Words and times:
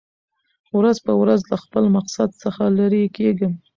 ورځ 0.77 0.97
په 1.05 1.13
ورځ 1.21 1.41
له 1.51 1.57
خپل 1.63 1.83
مقصد 1.97 2.29
څخه 2.43 2.63
لېر 2.77 2.93
کېږم. 3.17 3.53